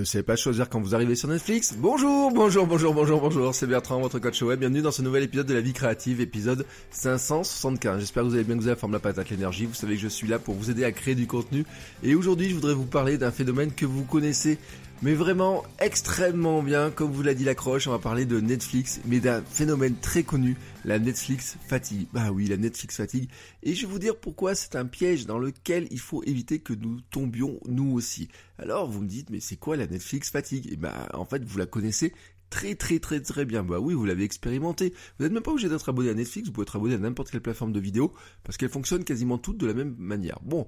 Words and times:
ne 0.00 0.04
savez 0.06 0.22
pas 0.22 0.36
choisir 0.36 0.68
quand 0.68 0.80
vous 0.80 0.94
arrivez 0.94 1.14
sur 1.14 1.28
Netflix 1.28 1.74
Bonjour, 1.76 2.30
bonjour, 2.32 2.66
bonjour, 2.66 2.94
bonjour, 2.94 3.20
bonjour, 3.20 3.54
c'est 3.54 3.66
Bertrand, 3.66 4.00
votre 4.00 4.18
coach 4.18 4.40
web. 4.42 4.58
Bienvenue 4.60 4.82
dans 4.82 4.90
ce 4.90 5.02
nouvel 5.02 5.24
épisode 5.24 5.46
de 5.46 5.54
la 5.54 5.60
vie 5.60 5.72
créative, 5.72 6.20
épisode 6.20 6.64
575. 6.90 8.00
J'espère 8.00 8.22
que 8.22 8.28
vous 8.28 8.34
allez 8.34 8.44
bien, 8.44 8.56
que 8.56 8.60
vous 8.60 8.66
avez 8.66 8.76
la 8.76 8.80
forme 8.80 8.92
la 8.92 8.98
patate, 8.98 9.30
l'énergie. 9.30 9.66
Vous 9.66 9.74
savez 9.74 9.96
que 9.96 10.00
je 10.00 10.08
suis 10.08 10.26
là 10.26 10.38
pour 10.38 10.54
vous 10.54 10.70
aider 10.70 10.84
à 10.84 10.92
créer 10.92 11.14
du 11.14 11.26
contenu. 11.26 11.64
Et 12.02 12.14
aujourd'hui, 12.14 12.48
je 12.48 12.54
voudrais 12.54 12.74
vous 12.74 12.86
parler 12.86 13.18
d'un 13.18 13.30
phénomène 13.30 13.72
que 13.72 13.84
vous 13.84 14.04
connaissez 14.04 14.58
mais 15.02 15.14
vraiment 15.14 15.64
extrêmement 15.78 16.62
bien, 16.62 16.90
comme 16.90 17.10
vous 17.10 17.22
l'a 17.22 17.34
dit 17.34 17.44
l'accroche, 17.44 17.86
on 17.86 17.90
va 17.90 17.98
parler 17.98 18.26
de 18.26 18.38
Netflix, 18.40 19.00
mais 19.06 19.20
d'un 19.20 19.42
phénomène 19.42 19.96
très 19.96 20.22
connu, 20.22 20.56
la 20.84 20.98
Netflix 20.98 21.56
fatigue. 21.66 22.06
Bah 22.12 22.30
oui, 22.30 22.46
la 22.46 22.58
Netflix 22.58 22.96
fatigue. 22.96 23.30
Et 23.62 23.74
je 23.74 23.86
vais 23.86 23.92
vous 23.92 23.98
dire 23.98 24.16
pourquoi 24.16 24.54
c'est 24.54 24.76
un 24.76 24.84
piège 24.84 25.26
dans 25.26 25.38
lequel 25.38 25.88
il 25.90 26.00
faut 26.00 26.22
éviter 26.24 26.58
que 26.58 26.74
nous 26.74 27.00
tombions 27.10 27.60
nous 27.66 27.92
aussi. 27.92 28.28
Alors 28.58 28.90
vous 28.90 29.00
me 29.00 29.08
dites, 29.08 29.30
mais 29.30 29.40
c'est 29.40 29.56
quoi 29.56 29.76
la 29.76 29.86
Netflix 29.86 30.30
fatigue? 30.30 30.70
Et 30.70 30.76
bah 30.76 31.08
en 31.14 31.24
fait, 31.24 31.42
vous 31.44 31.58
la 31.58 31.66
connaissez 31.66 32.12
très 32.50 32.74
très 32.74 32.98
très 32.98 33.20
très 33.20 33.46
bien. 33.46 33.62
Bah 33.62 33.80
oui, 33.80 33.94
vous 33.94 34.04
l'avez 34.04 34.24
expérimenté. 34.24 34.92
Vous 35.18 35.24
n'êtes 35.24 35.32
même 35.32 35.42
pas 35.42 35.52
obligé 35.52 35.70
d'être 35.70 35.88
abonné 35.88 36.10
à 36.10 36.14
Netflix, 36.14 36.48
vous 36.48 36.52
pouvez 36.52 36.64
être 36.64 36.76
abonné 36.76 36.96
à 36.96 36.98
n'importe 36.98 37.30
quelle 37.30 37.40
plateforme 37.40 37.72
de 37.72 37.80
vidéo, 37.80 38.12
parce 38.44 38.58
qu'elles 38.58 38.68
fonctionnent 38.68 39.04
quasiment 39.04 39.38
toutes 39.38 39.56
de 39.56 39.66
la 39.66 39.74
même 39.74 39.94
manière. 39.98 40.40
Bon, 40.42 40.66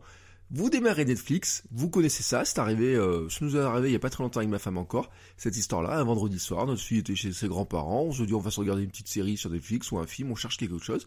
vous 0.55 0.69
démarrez 0.69 1.07
Netflix, 1.07 1.63
vous 1.71 1.89
connaissez 1.89 2.23
ça, 2.23 2.45
c'est 2.45 2.59
arrivé, 2.59 2.95
euh, 2.95 3.27
ça 3.31 3.39
nous 3.43 3.57
est 3.57 3.61
arrivé 3.61 3.89
il 3.89 3.93
y 3.93 3.97
a 3.97 3.99
pas 3.99 4.11
très 4.11 4.23
longtemps 4.23 4.41
avec 4.41 4.51
ma 4.51 4.59
femme 4.59 4.77
encore, 4.77 5.09
cette 5.39 5.57
histoire-là, 5.57 5.99
un 5.99 6.05
vendredi 6.05 6.39
soir, 6.39 6.67
notre 6.67 6.83
fille 6.83 6.99
était 6.99 7.15
chez 7.15 7.33
ses 7.33 7.49
grands-parents, 7.49 8.03
on 8.03 8.13
se 8.13 8.23
dit 8.23 8.35
on 8.35 8.39
va 8.39 8.51
se 8.51 8.61
regarder 8.61 8.83
une 8.83 8.91
petite 8.91 9.09
série 9.09 9.39
sur 9.39 9.49
Netflix 9.49 9.91
ou 9.93 9.99
un 9.99 10.07
film, 10.07 10.31
on 10.31 10.35
cherche 10.35 10.59
quelque 10.59 10.79
chose, 10.79 11.07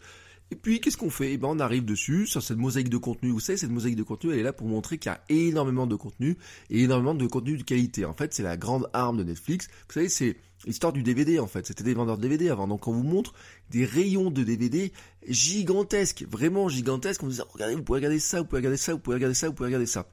et 0.51 0.55
puis 0.55 0.79
qu'est-ce 0.79 0.97
qu'on 0.97 1.09
fait? 1.09 1.33
Eh 1.33 1.37
ben 1.37 1.47
on 1.49 1.59
arrive 1.59 1.85
dessus 1.85 2.27
sur 2.27 2.41
cette 2.41 2.57
mosaïque 2.57 2.89
de 2.89 2.97
contenu. 2.97 3.31
Vous 3.31 3.39
savez 3.39 3.57
cette 3.57 3.71
mosaïque 3.71 3.95
de 3.95 4.03
contenu, 4.03 4.31
elle 4.31 4.39
est 4.39 4.43
là 4.43 4.53
pour 4.53 4.67
montrer 4.67 4.97
qu'il 4.99 5.11
y 5.11 5.15
a 5.15 5.21
énormément 5.29 5.87
de 5.87 5.95
contenu 5.95 6.37
et 6.69 6.83
énormément 6.83 7.15
de 7.15 7.25
contenu 7.25 7.57
de 7.57 7.63
qualité. 7.63 8.05
En 8.05 8.13
fait, 8.13 8.33
c'est 8.33 8.43
la 8.43 8.55
grande 8.55 8.87
arme 8.93 9.17
de 9.17 9.23
Netflix. 9.23 9.67
Vous 9.87 9.93
savez, 9.93 10.09
c'est 10.09 10.37
l'histoire 10.65 10.93
du 10.93 11.01
DVD 11.01 11.39
en 11.39 11.47
fait. 11.47 11.65
C'était 11.65 11.83
des 11.83 11.95
vendeurs 11.95 12.17
de 12.17 12.21
DVD 12.21 12.49
avant. 12.49 12.67
Donc 12.67 12.87
on 12.87 12.91
vous 12.91 13.03
montre 13.03 13.33
des 13.71 13.85
rayons 13.85 14.29
de 14.29 14.43
DVD 14.43 14.91
gigantesques, 15.27 16.25
vraiment 16.29 16.69
gigantesques. 16.69 17.23
On 17.23 17.27
vous 17.27 17.33
dit 17.33 17.41
regardez, 17.49 17.75
vous 17.75 17.83
pouvez 17.83 17.97
regarder 17.97 18.19
ça, 18.19 18.39
vous 18.39 18.45
pouvez 18.45 18.59
regarder 18.59 18.77
ça, 18.77 18.93
vous 18.93 18.99
pouvez 18.99 19.15
regarder 19.15 19.35
ça, 19.35 19.47
vous 19.47 19.53
pouvez 19.53 19.67
regarder 19.67 19.87
ça. 19.87 20.07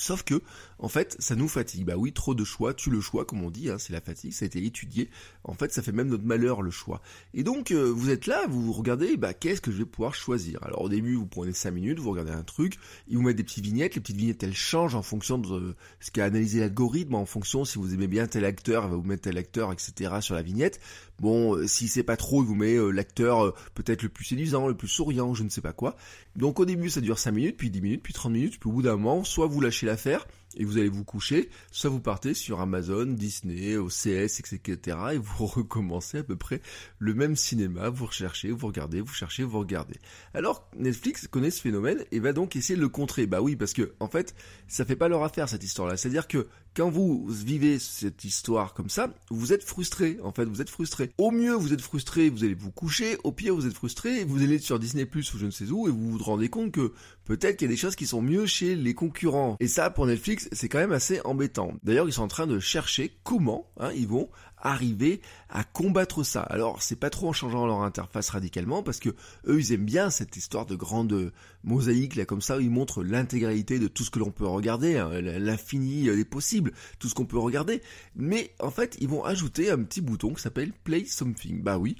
Sauf 0.00 0.22
que, 0.22 0.40
en 0.78 0.88
fait, 0.88 1.14
ça 1.18 1.36
nous 1.36 1.46
fatigue. 1.46 1.84
Bah 1.84 1.98
oui, 1.98 2.14
trop 2.14 2.34
de 2.34 2.42
choix, 2.42 2.72
tue 2.72 2.88
le 2.88 3.02
choix, 3.02 3.26
comme 3.26 3.42
on 3.44 3.50
dit, 3.50 3.68
hein, 3.68 3.76
c'est 3.78 3.92
la 3.92 4.00
fatigue, 4.00 4.32
ça 4.32 4.46
a 4.46 4.46
été 4.46 4.64
étudié. 4.64 5.10
En 5.44 5.52
fait, 5.52 5.70
ça 5.74 5.82
fait 5.82 5.92
même 5.92 6.08
notre 6.08 6.24
malheur, 6.24 6.62
le 6.62 6.70
choix. 6.70 7.02
Et 7.34 7.42
donc, 7.42 7.70
euh, 7.70 7.92
vous 7.94 8.08
êtes 8.08 8.26
là, 8.26 8.46
vous 8.48 8.72
regardez, 8.72 9.18
bah 9.18 9.34
qu'est-ce 9.34 9.60
que 9.60 9.70
je 9.70 9.76
vais 9.76 9.84
pouvoir 9.84 10.14
choisir? 10.14 10.58
Alors 10.62 10.80
au 10.80 10.88
début, 10.88 11.16
vous 11.16 11.26
prenez 11.26 11.52
5 11.52 11.72
minutes, 11.72 11.98
vous 11.98 12.12
regardez 12.12 12.32
un 12.32 12.42
truc, 12.42 12.78
ils 13.08 13.18
vous 13.18 13.22
mettent 13.22 13.36
des 13.36 13.44
petites 13.44 13.62
vignettes, 13.62 13.94
les 13.94 14.00
petites 14.00 14.16
vignettes, 14.16 14.42
elles 14.42 14.54
changent 14.54 14.94
en 14.94 15.02
fonction 15.02 15.36
de 15.36 15.76
ce 16.00 16.10
qu'a 16.10 16.24
analysé 16.24 16.60
l'algorithme, 16.60 17.16
en 17.16 17.26
fonction 17.26 17.66
si 17.66 17.76
vous 17.76 17.92
aimez 17.92 18.06
bien 18.06 18.26
tel 18.26 18.46
acteur, 18.46 18.84
il 18.86 18.90
va 18.90 18.96
vous 18.96 19.02
mettre 19.02 19.24
tel 19.24 19.36
acteur, 19.36 19.70
etc. 19.70 20.14
sur 20.22 20.34
la 20.34 20.40
vignette. 20.40 20.80
Bon, 21.18 21.56
euh, 21.56 21.66
si 21.66 21.88
c'est 21.88 22.04
pas 22.04 22.16
trop, 22.16 22.42
il 22.42 22.46
vous 22.46 22.54
met 22.54 22.76
euh, 22.76 22.90
l'acteur 22.90 23.52
peut-être 23.74 24.02
le 24.02 24.08
plus 24.08 24.24
séduisant, 24.24 24.66
le 24.66 24.74
plus 24.74 24.88
souriant, 24.88 25.34
je 25.34 25.42
ne 25.42 25.50
sais 25.50 25.60
pas 25.60 25.74
quoi. 25.74 25.94
Donc 26.36 26.60
au 26.60 26.64
début, 26.64 26.90
ça 26.90 27.00
dure 27.00 27.18
5 27.18 27.32
minutes, 27.32 27.56
puis 27.56 27.70
10 27.70 27.80
minutes, 27.80 28.02
puis 28.02 28.12
30 28.12 28.32
minutes, 28.32 28.60
puis 28.60 28.68
au 28.68 28.72
bout 28.72 28.82
d'un 28.82 28.96
moment, 28.96 29.24
soit 29.24 29.46
vous 29.46 29.60
lâchez 29.60 29.86
l'affaire, 29.86 30.26
et 30.56 30.64
vous 30.64 30.78
allez 30.78 30.88
vous 30.88 31.04
coucher, 31.04 31.48
soit 31.70 31.90
vous 31.90 32.00
partez 32.00 32.34
sur 32.34 32.60
Amazon, 32.60 33.06
Disney, 33.06 33.76
OCS, 33.76 34.40
etc. 34.40 34.96
et 35.12 35.18
vous 35.18 35.46
recommencez 35.46 36.18
à 36.18 36.22
peu 36.22 36.36
près 36.36 36.60
le 36.98 37.14
même 37.14 37.36
cinéma, 37.36 37.88
vous 37.88 38.06
recherchez, 38.06 38.50
vous 38.50 38.66
regardez, 38.66 39.00
vous 39.00 39.12
cherchez, 39.12 39.44
vous 39.44 39.58
regardez. 39.58 39.98
Alors 40.34 40.68
Netflix 40.76 41.28
connaît 41.28 41.50
ce 41.50 41.60
phénomène 41.60 42.04
et 42.10 42.18
va 42.18 42.32
donc 42.32 42.56
essayer 42.56 42.76
de 42.76 42.80
le 42.80 42.88
contrer. 42.88 43.26
Bah 43.26 43.40
oui, 43.40 43.56
parce 43.56 43.72
que 43.72 43.92
en 44.00 44.08
fait, 44.08 44.34
ça 44.66 44.84
fait 44.84 44.96
pas 44.96 45.08
leur 45.08 45.22
affaire 45.22 45.48
cette 45.48 45.64
histoire-là. 45.64 45.96
C'est-à-dire 45.96 46.26
que 46.26 46.48
quand 46.76 46.88
vous 46.88 47.26
vivez 47.28 47.78
cette 47.78 48.24
histoire 48.24 48.74
comme 48.74 48.88
ça, 48.88 49.12
vous 49.30 49.52
êtes 49.52 49.64
frustré. 49.64 50.18
En 50.22 50.32
fait, 50.32 50.44
vous 50.44 50.62
êtes 50.62 50.70
frustré. 50.70 51.10
Au 51.18 51.30
mieux, 51.30 51.54
vous 51.54 51.72
êtes 51.72 51.80
frustré, 51.80 52.30
vous 52.30 52.44
allez 52.44 52.54
vous 52.54 52.70
coucher. 52.70 53.16
Au 53.24 53.32
pire, 53.32 53.54
vous 53.54 53.66
êtes 53.66 53.74
frustré, 53.74 54.24
vous 54.24 54.42
allez 54.42 54.58
sur 54.58 54.78
Disney 54.78 55.04
Plus 55.04 55.32
ou 55.34 55.38
je 55.38 55.46
ne 55.46 55.50
sais 55.50 55.70
où 55.70 55.88
et 55.88 55.90
vous 55.90 56.12
vous 56.12 56.18
rendez 56.18 56.48
compte 56.48 56.72
que 56.72 56.92
peut-être 57.24 57.56
qu'il 57.56 57.66
y 57.68 57.70
a 57.70 57.74
des 57.74 57.80
choses 57.80 57.96
qui 57.96 58.06
sont 58.06 58.22
mieux 58.22 58.46
chez 58.46 58.76
les 58.76 58.94
concurrents. 58.94 59.56
Et 59.60 59.68
ça, 59.68 59.90
pour 59.90 60.06
Netflix, 60.06 60.48
c'est 60.52 60.68
quand 60.68 60.78
même 60.78 60.92
assez 60.92 61.20
embêtant. 61.24 61.72
D'ailleurs, 61.82 62.08
ils 62.08 62.12
sont 62.12 62.22
en 62.22 62.28
train 62.28 62.46
de 62.46 62.58
chercher 62.58 63.16
comment 63.24 63.66
hein, 63.78 63.90
ils 63.94 64.08
vont 64.08 64.28
arriver 64.62 65.20
à 65.48 65.64
combattre 65.64 66.22
ça. 66.22 66.42
Alors 66.42 66.82
c'est 66.82 66.98
pas 66.98 67.10
trop 67.10 67.28
en 67.28 67.32
changeant 67.32 67.66
leur 67.66 67.82
interface 67.82 68.30
radicalement 68.30 68.82
parce 68.82 69.00
que 69.00 69.10
eux 69.46 69.58
ils 69.58 69.72
aiment 69.72 69.84
bien 69.84 70.10
cette 70.10 70.36
histoire 70.36 70.66
de 70.66 70.74
grande 70.74 71.32
mosaïque 71.64 72.16
là 72.16 72.24
comme 72.24 72.40
ça 72.40 72.58
où 72.58 72.60
ils 72.60 72.70
montrent 72.70 73.02
l'intégralité 73.02 73.78
de 73.78 73.88
tout 73.88 74.04
ce 74.04 74.10
que 74.10 74.18
l'on 74.18 74.30
peut 74.30 74.46
regarder, 74.46 74.96
hein, 74.96 75.10
l'infini 75.20 76.04
des 76.04 76.24
possibles, 76.24 76.72
tout 76.98 77.08
ce 77.08 77.14
qu'on 77.14 77.26
peut 77.26 77.38
regarder. 77.38 77.82
Mais 78.16 78.52
en 78.60 78.70
fait 78.70 78.96
ils 79.00 79.08
vont 79.08 79.24
ajouter 79.24 79.70
un 79.70 79.82
petit 79.82 80.00
bouton 80.00 80.34
qui 80.34 80.42
s'appelle 80.42 80.72
Play 80.84 81.04
Something. 81.04 81.62
Bah 81.62 81.78
oui, 81.78 81.96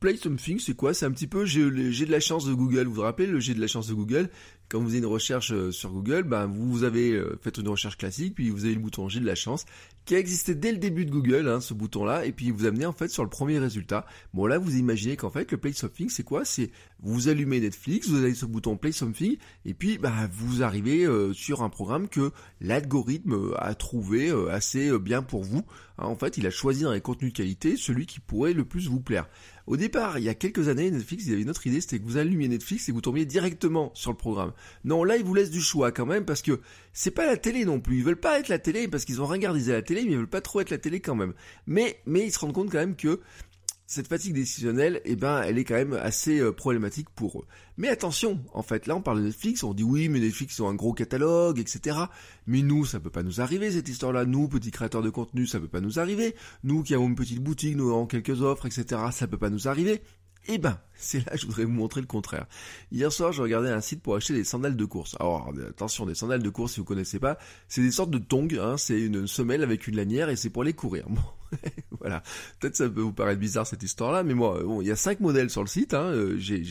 Play 0.00 0.16
Something 0.16 0.58
c'est 0.58 0.74
quoi? 0.74 0.94
C'est 0.94 1.06
un 1.06 1.12
petit 1.12 1.26
peu 1.26 1.44
j'ai 1.44 1.70
de 1.70 2.10
la 2.10 2.20
chance 2.20 2.44
de 2.44 2.54
Google. 2.54 2.86
Vous 2.86 2.94
vous 2.94 3.00
rappelez 3.02 3.26
le 3.26 3.40
j'ai 3.40 3.54
de 3.54 3.60
la 3.60 3.66
chance 3.66 3.88
de 3.88 3.94
Google 3.94 4.30
quand 4.72 4.80
vous 4.80 4.88
avez 4.88 4.98
une 5.00 5.06
recherche 5.06 5.52
euh, 5.52 5.70
sur 5.70 5.90
Google, 5.90 6.22
ben 6.22 6.46
vous 6.46 6.82
avez 6.82 7.12
euh, 7.12 7.38
fait 7.42 7.58
une 7.58 7.68
recherche 7.68 7.98
classique, 7.98 8.34
puis 8.34 8.48
vous 8.48 8.64
avez 8.64 8.72
le 8.72 8.80
bouton 8.80 9.06
J'ai 9.06 9.20
de 9.20 9.26
la 9.26 9.34
chance, 9.34 9.66
qui 10.06 10.14
a 10.14 10.18
existé 10.18 10.54
dès 10.54 10.72
le 10.72 10.78
début 10.78 11.04
de 11.04 11.10
Google, 11.10 11.46
hein, 11.46 11.60
ce 11.60 11.74
bouton-là, 11.74 12.24
et 12.24 12.32
puis 12.32 12.50
vous 12.50 12.64
amenez 12.64 12.86
en 12.86 12.94
fait 12.94 13.08
sur 13.08 13.22
le 13.22 13.28
premier 13.28 13.58
résultat. 13.58 14.06
Bon 14.32 14.46
là, 14.46 14.56
vous 14.56 14.78
imaginez 14.78 15.16
qu'en 15.16 15.28
fait 15.28 15.52
le 15.52 15.58
Play 15.58 15.74
Something, 15.74 16.08
c'est 16.08 16.22
quoi? 16.22 16.46
C'est 16.46 16.70
vous 17.00 17.28
allumez 17.28 17.60
Netflix, 17.60 18.08
vous 18.08 18.16
avez 18.16 18.32
ce 18.32 18.46
bouton 18.46 18.78
Play 18.78 18.92
Something, 18.92 19.36
et 19.66 19.74
puis 19.74 19.98
bah, 19.98 20.26
vous 20.32 20.62
arrivez 20.62 21.04
euh, 21.04 21.34
sur 21.34 21.62
un 21.62 21.68
programme 21.68 22.08
que 22.08 22.30
l'algorithme 22.62 23.52
a 23.58 23.74
trouvé 23.74 24.30
assez 24.50 24.98
bien 24.98 25.20
pour 25.22 25.44
vous. 25.44 25.66
En 25.98 26.16
fait, 26.16 26.38
il 26.38 26.46
a 26.46 26.50
choisi 26.50 26.82
dans 26.82 26.92
les 26.92 27.02
contenus 27.02 27.32
de 27.32 27.36
qualité 27.36 27.76
celui 27.76 28.06
qui 28.06 28.20
pourrait 28.20 28.54
le 28.54 28.64
plus 28.64 28.88
vous 28.88 29.00
plaire. 29.00 29.28
Au 29.66 29.76
départ, 29.76 30.18
il 30.18 30.24
y 30.24 30.28
a 30.28 30.34
quelques 30.34 30.68
années, 30.68 30.90
Netflix, 30.90 31.24
il 31.26 31.32
avait 31.32 31.42
une 31.42 31.50
autre 31.50 31.66
idée, 31.66 31.80
c'était 31.80 31.98
que 31.98 32.04
vous 32.04 32.16
allumiez 32.16 32.48
Netflix 32.48 32.88
et 32.88 32.92
vous 32.92 33.00
tombiez 33.00 33.24
directement 33.24 33.90
sur 33.94 34.10
le 34.10 34.16
programme. 34.16 34.52
Non, 34.84 35.04
là, 35.04 35.16
ils 35.16 35.24
vous 35.24 35.34
laissent 35.34 35.50
du 35.50 35.60
choix 35.60 35.92
quand 35.92 36.06
même 36.06 36.24
parce 36.24 36.42
que 36.42 36.60
c'est 36.92 37.10
pas 37.10 37.26
la 37.26 37.36
télé 37.36 37.64
non 37.64 37.80
plus. 37.80 37.98
Ils 37.98 38.04
veulent 38.04 38.16
pas 38.16 38.38
être 38.38 38.48
la 38.48 38.58
télé 38.58 38.88
parce 38.88 39.04
qu'ils 39.04 39.22
ont 39.22 39.26
regardé 39.26 39.60
la 39.60 39.82
télé, 39.82 40.02
mais 40.04 40.12
ils 40.12 40.16
veulent 40.16 40.26
pas 40.26 40.40
trop 40.40 40.60
être 40.60 40.70
la 40.70 40.78
télé 40.78 41.00
quand 41.00 41.14
même. 41.14 41.34
Mais 41.66 42.00
ils 42.06 42.32
se 42.32 42.38
rendent 42.38 42.52
compte 42.52 42.70
quand 42.70 42.78
même 42.78 42.96
que 42.96 43.20
cette 43.86 44.08
fatigue 44.08 44.34
décisionnelle, 44.34 45.00
eh 45.04 45.16
ben, 45.16 45.42
elle 45.42 45.58
est 45.58 45.64
quand 45.64 45.74
même 45.74 45.92
assez 45.92 46.40
euh, 46.40 46.52
problématique 46.52 47.10
pour 47.10 47.40
eux. 47.40 47.46
Mais 47.76 47.88
attention, 47.88 48.40
en 48.54 48.62
fait, 48.62 48.86
là 48.86 48.96
on 48.96 49.02
parle 49.02 49.18
de 49.18 49.26
Netflix, 49.26 49.62
on 49.64 49.74
dit 49.74 49.82
oui, 49.82 50.08
mais 50.08 50.20
Netflix 50.20 50.58
ont 50.60 50.68
un 50.68 50.74
gros 50.74 50.92
catalogue, 50.92 51.58
etc. 51.58 51.98
Mais 52.46 52.62
nous, 52.62 52.86
ça 52.86 53.00
peut 53.00 53.10
pas 53.10 53.22
nous 53.22 53.40
arriver 53.40 53.70
cette 53.70 53.88
histoire-là. 53.88 54.24
Nous, 54.24 54.48
petits 54.48 54.70
créateurs 54.70 55.02
de 55.02 55.10
contenu, 55.10 55.46
ça 55.46 55.60
peut 55.60 55.68
pas 55.68 55.80
nous 55.80 55.98
arriver. 55.98 56.34
Nous 56.64 56.82
qui 56.82 56.94
avons 56.94 57.08
une 57.08 57.16
petite 57.16 57.42
boutique, 57.42 57.76
nous 57.76 57.90
avons 57.90 58.06
quelques 58.06 58.40
offres, 58.40 58.66
etc. 58.66 59.00
Ça 59.12 59.26
peut 59.26 59.38
pas 59.38 59.50
nous 59.50 59.68
arriver. 59.68 60.02
Eh 60.48 60.58
ben, 60.58 60.78
c'est 60.94 61.24
là 61.26 61.32
que 61.32 61.38
je 61.38 61.46
voudrais 61.46 61.64
vous 61.64 61.72
montrer 61.72 62.00
le 62.00 62.06
contraire. 62.06 62.46
Hier 62.90 63.12
soir, 63.12 63.32
je 63.32 63.42
regardais 63.42 63.70
un 63.70 63.80
site 63.80 64.02
pour 64.02 64.16
acheter 64.16 64.34
des 64.34 64.44
sandales 64.44 64.76
de 64.76 64.84
course. 64.84 65.16
Alors, 65.20 65.52
attention, 65.68 66.06
des 66.06 66.14
sandales 66.14 66.42
de 66.42 66.50
course, 66.50 66.72
si 66.72 66.80
vous 66.80 66.86
connaissez 66.86 67.18
pas, 67.18 67.38
c'est 67.68 67.82
des 67.82 67.90
sortes 67.90 68.10
de 68.10 68.18
tongs, 68.18 68.48
hein, 68.58 68.76
c'est 68.76 69.00
une 69.00 69.26
semelle 69.26 69.62
avec 69.62 69.86
une 69.86 69.96
lanière 69.96 70.28
et 70.28 70.36
c'est 70.36 70.50
pour 70.50 70.62
aller 70.62 70.72
courir. 70.72 71.06
voilà. 72.00 72.22
Peut-être 72.60 72.76
ça 72.76 72.88
peut 72.88 73.00
vous 73.00 73.12
paraître 73.12 73.40
bizarre 73.40 73.66
cette 73.66 73.82
histoire-là, 73.82 74.22
mais 74.22 74.34
moi, 74.34 74.62
bon, 74.62 74.80
il 74.80 74.88
y 74.88 74.90
a 74.90 74.96
cinq 74.96 75.20
modèles 75.20 75.50
sur 75.50 75.62
le 75.62 75.68
site. 75.68 75.94
Hein. 75.94 76.04
Euh, 76.04 76.36
j'ai, 76.38 76.62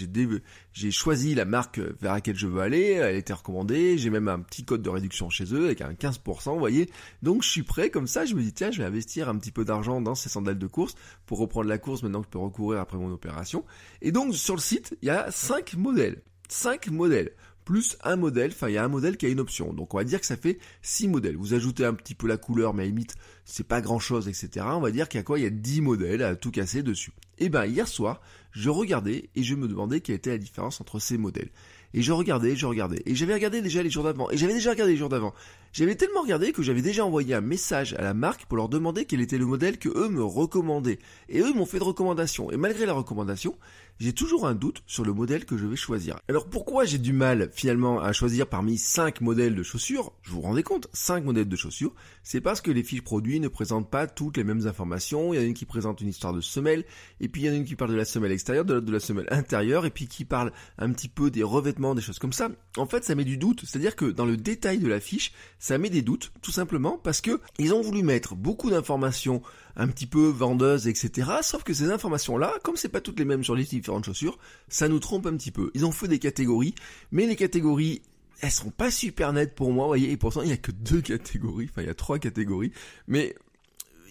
j'ai, 0.73 0.91
choisi 0.91 1.35
la 1.35 1.45
marque 1.45 1.79
vers 2.01 2.13
laquelle 2.13 2.37
je 2.37 2.47
veux 2.47 2.61
aller. 2.61 2.91
Elle 2.91 3.15
été 3.15 3.33
recommandée. 3.33 3.97
J'ai 3.97 4.09
même 4.09 4.27
un 4.27 4.39
petit 4.39 4.63
code 4.63 4.81
de 4.81 4.89
réduction 4.89 5.29
chez 5.29 5.53
eux 5.53 5.65
avec 5.65 5.81
un 5.81 5.93
15%, 5.93 6.53
vous 6.53 6.59
voyez. 6.59 6.89
Donc 7.21 7.43
je 7.43 7.49
suis 7.49 7.63
prêt 7.63 7.89
comme 7.89 8.07
ça. 8.07 8.25
Je 8.25 8.35
me 8.35 8.41
dis 8.41 8.53
tiens, 8.53 8.71
je 8.71 8.79
vais 8.79 8.87
investir 8.87 9.29
un 9.29 9.37
petit 9.37 9.51
peu 9.51 9.65
d'argent 9.65 10.01
dans 10.01 10.15
ces 10.15 10.29
sandales 10.29 10.59
de 10.59 10.67
course 10.67 10.95
pour 11.25 11.39
reprendre 11.39 11.67
la 11.67 11.77
course 11.77 12.03
maintenant 12.03 12.21
que 12.21 12.27
je 12.27 12.31
peux 12.31 12.39
recourir 12.39 12.79
après 12.79 12.97
mon 12.97 13.11
opération. 13.11 13.63
Et 14.01 14.11
donc 14.11 14.35
sur 14.35 14.55
le 14.55 14.61
site, 14.61 14.97
il 15.01 15.07
y 15.07 15.11
a 15.11 15.29
cinq 15.31 15.75
modèles. 15.75 16.21
Cinq 16.49 16.89
modèles 16.89 17.31
plus 17.65 17.97
un 18.03 18.15
modèle, 18.15 18.51
enfin 18.51 18.69
il 18.69 18.73
y 18.73 18.77
a 18.77 18.83
un 18.83 18.89
modèle 18.89 19.17
qui 19.17 19.25
a 19.25 19.29
une 19.29 19.39
option. 19.39 19.73
Donc 19.73 19.93
on 19.93 19.97
va 19.97 20.03
dire 20.03 20.19
que 20.19 20.25
ça 20.25 20.37
fait 20.37 20.59
6 20.81 21.07
modèles. 21.07 21.37
Vous 21.37 21.53
ajoutez 21.53 21.85
un 21.85 21.93
petit 21.93 22.15
peu 22.15 22.27
la 22.27 22.37
couleur, 22.37 22.73
mais 22.73 22.83
à 22.83 22.85
limite 22.85 23.15
c'est 23.45 23.67
pas 23.67 23.81
grand 23.81 23.99
chose, 23.99 24.27
etc. 24.27 24.65
On 24.69 24.81
va 24.81 24.91
dire 24.91 25.09
qu'il 25.09 25.17
y 25.17 25.21
a 25.21 25.23
quoi? 25.23 25.39
Il 25.39 25.43
y 25.43 25.47
a 25.47 25.51
10 25.51 25.81
modèles 25.81 26.23
à 26.23 26.35
tout 26.35 26.51
casser 26.51 26.83
dessus. 26.83 27.11
Et 27.37 27.45
eh 27.45 27.49
ben 27.49 27.65
hier 27.65 27.87
soir, 27.87 28.21
je 28.51 28.69
regardais 28.69 29.29
et 29.35 29.43
je 29.43 29.55
me 29.55 29.67
demandais 29.67 30.01
quelle 30.01 30.15
était 30.15 30.31
la 30.31 30.37
différence 30.37 30.81
entre 30.81 30.99
ces 30.99 31.17
modèles. 31.17 31.49
Et 31.93 32.01
je 32.01 32.13
regardais, 32.13 32.55
je 32.55 32.65
regardais. 32.65 33.01
Et 33.05 33.15
j'avais 33.15 33.33
regardé 33.33 33.61
déjà 33.61 33.83
les 33.83 33.89
jours 33.89 34.05
d'avant. 34.05 34.29
Et 34.31 34.37
j'avais 34.37 34.53
déjà 34.53 34.71
regardé 34.71 34.93
les 34.93 34.97
jours 34.97 35.09
d'avant. 35.09 35.33
J'avais 35.73 35.95
tellement 35.95 36.21
regardé 36.21 36.53
que 36.53 36.63
j'avais 36.63 36.81
déjà 36.81 37.05
envoyé 37.05 37.33
un 37.33 37.41
message 37.41 37.93
à 37.95 38.01
la 38.01 38.13
marque 38.13 38.45
pour 38.45 38.57
leur 38.57 38.69
demander 38.69 39.05
quel 39.05 39.19
était 39.19 39.37
le 39.37 39.45
modèle 39.45 39.77
que 39.77 39.89
eux 39.89 40.07
me 40.07 40.23
recommandaient. 40.23 40.99
Et 41.27 41.41
eux 41.41 41.53
m'ont 41.53 41.65
fait 41.65 41.79
de 41.79 41.83
recommandations. 41.83 42.49
Et 42.51 42.57
malgré 42.57 42.85
la 42.85 42.93
recommandation, 42.93 43.57
j'ai 44.01 44.13
toujours 44.13 44.47
un 44.47 44.55
doute 44.55 44.81
sur 44.87 45.05
le 45.05 45.13
modèle 45.13 45.45
que 45.45 45.57
je 45.57 45.67
vais 45.67 45.75
choisir. 45.75 46.17
Alors 46.27 46.49
pourquoi 46.49 46.85
j'ai 46.85 46.97
du 46.97 47.13
mal 47.13 47.51
finalement 47.53 47.99
à 47.99 48.13
choisir 48.13 48.47
parmi 48.47 48.79
5 48.79 49.21
modèles 49.21 49.53
de 49.53 49.61
chaussures? 49.61 50.11
Je 50.23 50.31
vous 50.31 50.41
rendez 50.41 50.63
compte 50.63 50.87
5 50.91 51.23
modèles 51.23 51.47
de 51.47 51.55
chaussures, 51.55 51.93
c'est 52.23 52.41
parce 52.41 52.61
que 52.61 52.71
les 52.71 52.81
fiches 52.81 53.03
produits 53.03 53.39
ne 53.39 53.47
présentent 53.47 53.91
pas 53.91 54.07
toutes 54.07 54.37
les 54.37 54.43
mêmes 54.43 54.65
informations. 54.65 55.33
Il 55.33 55.37
y 55.37 55.39
en 55.39 55.43
a 55.43 55.45
une 55.45 55.53
qui 55.53 55.65
présente 55.65 56.01
une 56.01 56.07
histoire 56.07 56.33
de 56.33 56.41
semelle, 56.41 56.83
et 57.19 57.27
puis 57.27 57.43
il 57.43 57.45
y 57.45 57.49
en 57.49 57.53
a 57.53 57.57
une 57.57 57.65
qui 57.65 57.75
parle 57.75 57.91
de 57.91 57.95
la 57.95 58.05
semelle 58.05 58.31
de 58.43 58.91
la 58.91 58.99
semelle 58.99 59.27
intérieure, 59.31 59.85
et 59.85 59.91
puis 59.91 60.07
qui 60.07 60.25
parle 60.25 60.51
un 60.77 60.91
petit 60.91 61.07
peu 61.07 61.31
des 61.31 61.43
revêtements, 61.43 61.95
des 61.95 62.01
choses 62.01 62.19
comme 62.19 62.33
ça. 62.33 62.49
En 62.77 62.85
fait, 62.85 63.03
ça 63.03 63.15
met 63.15 63.23
du 63.23 63.37
doute. 63.37 63.63
C'est-à-dire 63.65 63.95
que 63.95 64.05
dans 64.05 64.25
le 64.25 64.37
détail 64.37 64.79
de 64.79 64.87
la 64.87 64.99
fiche, 64.99 65.33
ça 65.59 65.77
met 65.77 65.89
des 65.89 66.01
doutes, 66.01 66.31
tout 66.41 66.51
simplement 66.51 66.97
parce 66.97 67.21
que 67.21 67.39
ils 67.59 67.73
ont 67.73 67.81
voulu 67.81 68.03
mettre 68.03 68.35
beaucoup 68.35 68.69
d'informations 68.69 69.41
un 69.75 69.87
petit 69.87 70.07
peu 70.07 70.27
vendeuses, 70.27 70.87
etc. 70.87 71.29
Sauf 71.41 71.63
que 71.63 71.73
ces 71.73 71.91
informations-là, 71.91 72.53
comme 72.63 72.75
c'est 72.75 72.89
pas 72.89 73.01
toutes 73.01 73.19
les 73.19 73.25
mêmes 73.25 73.43
sur 73.43 73.55
les 73.55 73.63
différentes 73.63 74.05
chaussures, 74.05 74.37
ça 74.67 74.87
nous 74.87 74.99
trompe 74.99 75.25
un 75.27 75.35
petit 75.37 75.51
peu. 75.51 75.71
Ils 75.73 75.85
ont 75.85 75.91
fait 75.91 76.07
des 76.07 76.19
catégories, 76.19 76.75
mais 77.11 77.25
les 77.25 77.35
catégories 77.35 78.01
elles 78.41 78.51
sont 78.51 78.71
pas 78.71 78.89
super 78.89 79.33
nettes 79.33 79.53
pour 79.53 79.71
moi, 79.71 79.85
voyez, 79.85 80.11
et 80.11 80.17
pourtant 80.17 80.41
il 80.41 80.49
y 80.49 80.53
a 80.53 80.57
que 80.57 80.71
deux 80.71 81.01
catégories, 81.01 81.67
enfin 81.69 81.83
il 81.83 81.87
y 81.87 81.91
a 81.91 81.93
trois 81.93 82.17
catégories, 82.17 82.71
mais 83.07 83.35